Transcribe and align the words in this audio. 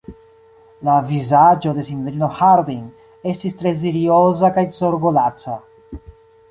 La 0.87 0.95
vizaĝo 1.09 1.73
de 1.75 1.85
sinjorino 1.91 2.31
Harding 2.39 2.89
estis 3.33 3.61
tre 3.61 3.75
serioza 3.85 4.53
kaj 4.59 4.67
zorgolaca. 4.83 5.61